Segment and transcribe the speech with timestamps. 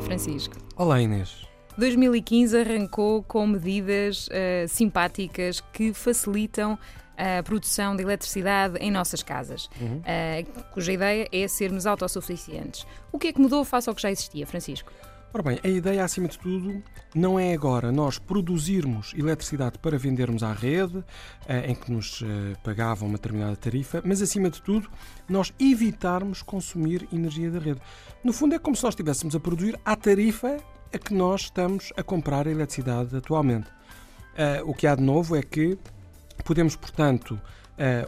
[0.00, 0.56] Francisco.
[0.74, 1.46] Olá, Inês.
[1.76, 6.76] 2015 arrancou com medidas uh, simpáticas que facilitam
[7.16, 9.98] a produção de eletricidade em nossas casas, uhum.
[9.98, 12.84] uh, cuja ideia é sermos autossuficientes.
[13.12, 14.90] O que é que mudou face ao que já existia, Francisco?
[15.30, 16.82] Ora bem, a ideia, acima de tudo,
[17.14, 21.04] não é agora nós produzirmos eletricidade para vendermos à rede,
[21.46, 24.88] eh, em que nos eh, pagavam uma determinada tarifa, mas, acima de tudo,
[25.28, 27.78] nós evitarmos consumir energia da rede.
[28.24, 30.56] No fundo, é como se nós estivéssemos a produzir à tarifa
[30.94, 33.70] a que nós estamos a comprar a eletricidade atualmente.
[34.34, 35.78] Eh, o que há de novo é que
[36.42, 37.38] podemos, portanto,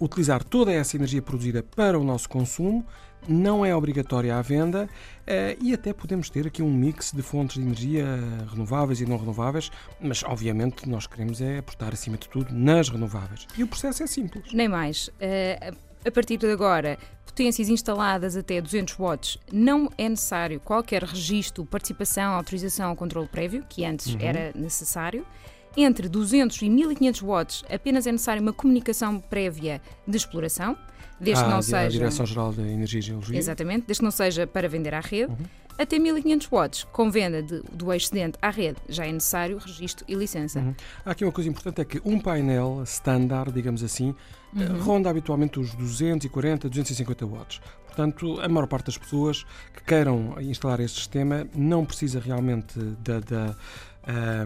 [0.00, 2.84] utilizar toda essa energia produzida para o nosso consumo,
[3.28, 4.88] não é obrigatória à venda
[5.26, 8.04] eh, e até podemos ter aqui um mix de fontes de energia
[8.50, 13.46] renováveis e não renováveis, mas obviamente nós queremos é apostar acima de tudo nas renováveis.
[13.56, 14.52] E o processo é simples.
[14.52, 15.10] Nem mais.
[15.20, 15.72] Eh,
[16.06, 22.34] a partir de agora, potências instaladas até 200 watts, não é necessário qualquer registro, participação,
[22.34, 24.20] autorização ou controle prévio, que antes uhum.
[24.20, 25.26] era necessário.
[25.76, 30.76] Entre 200 e 1500 watts, apenas é necessária uma comunicação prévia de exploração
[31.20, 31.86] desde ah, que não seja.
[31.86, 33.38] A Direção-Geral da Energia e Geologia.
[33.38, 35.32] Exatamente, desde que não seja para vender à rede.
[35.32, 35.46] Uhum.
[35.78, 40.14] Até 1500 watts, com venda de, do excedente à rede, já é necessário registro e
[40.14, 40.60] licença.
[40.60, 40.74] Uhum.
[41.04, 44.14] Há aqui uma coisa importante: é que um painel standard, digamos assim,
[44.56, 44.80] eh, uhum.
[44.80, 47.60] ronda habitualmente os 240, 250 watts.
[47.86, 53.20] Portanto, a maior parte das pessoas que queiram instalar este sistema não precisa realmente da,
[53.20, 53.56] da,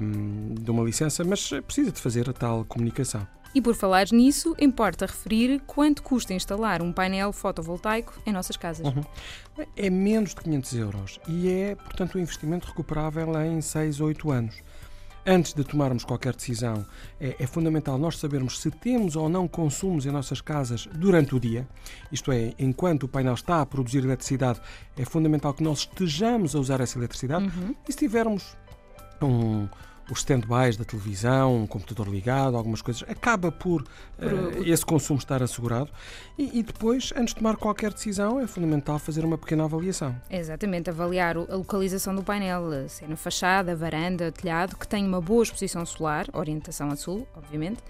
[0.00, 3.26] um, de uma licença, mas precisa de fazer a tal comunicação.
[3.54, 8.86] E por falar nisso, importa referir quanto custa instalar um painel fotovoltaico em nossas casas.
[8.86, 9.02] Uhum.
[9.76, 14.30] É menos de 500 euros e é, portanto, um investimento recuperável em 6 ou 8
[14.30, 14.62] anos.
[15.30, 16.86] Antes de tomarmos qualquer decisão,
[17.20, 21.40] é, é, fundamental nós sabermos se temos ou não consumos em nossas casas durante o
[21.40, 21.68] dia.
[22.10, 24.58] Isto é, enquanto o painel está a produzir eletricidade,
[24.96, 27.44] é fundamental que nós estejamos a usar essa eletricidade.
[27.44, 27.74] Uhum.
[27.86, 28.56] E se tivermos
[29.20, 29.68] um,
[30.10, 33.82] os stand-bys da televisão, um computador ligado, algumas coisas, acaba por.
[34.18, 35.90] Uh, esse consumo estar assegurado.
[36.36, 40.14] E, e, depois, antes de tomar qualquer decisão, é fundamental fazer uma pequena avaliação.
[40.30, 45.20] Exatamente, avaliar a localização do painel, se é na fachada, varanda, telhado, que tem uma
[45.20, 47.82] boa exposição solar, orientação a sul, obviamente.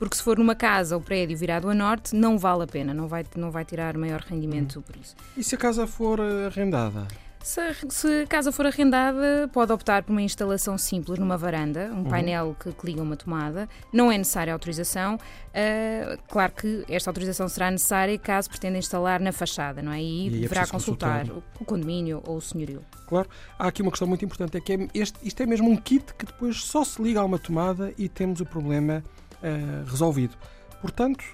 [0.00, 3.06] Porque se for numa casa ou prédio virado a norte, não vale a pena, não
[3.06, 4.82] vai, não vai tirar maior rendimento hum.
[4.82, 5.14] por isso.
[5.36, 7.06] E se a casa for eh, arrendada?
[7.42, 11.98] Se, se, a casa for arrendada, pode optar por uma instalação simples numa varanda, um
[11.98, 12.04] uhum.
[12.04, 13.66] painel que, que, liga uma tomada.
[13.90, 15.14] Não é necessária autorização.
[15.14, 20.02] Uh, claro que esta autorização será necessária caso pretenda instalar na fachada, não é?
[20.02, 22.84] E, e é deverá consultar, consultar o, o condomínio ou o senhorio.
[23.08, 23.28] Claro,
[23.58, 26.12] há aqui uma questão muito importante: é que é este, isto é mesmo um kit
[26.14, 29.02] que depois só se liga a uma tomada e temos o problema
[29.36, 30.36] uh, resolvido.
[30.82, 31.24] Portanto,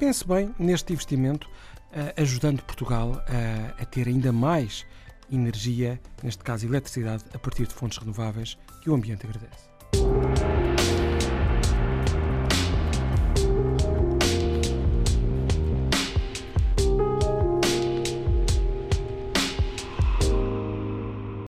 [0.00, 3.22] pense bem neste investimento, uh, ajudando Portugal
[3.80, 4.84] a ter ainda mais
[5.30, 10.67] energia, neste caso eletricidade, a partir de fontes renováveis que o ambiente agradece.